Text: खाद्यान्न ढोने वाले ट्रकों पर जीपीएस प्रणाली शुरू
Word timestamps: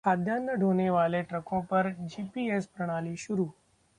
खाद्यान्न 0.05 0.55
ढोने 0.55 0.89
वाले 0.89 1.21
ट्रकों 1.23 1.61
पर 1.63 1.91
जीपीएस 2.07 2.65
प्रणाली 2.67 3.15
शुरू 3.17 3.51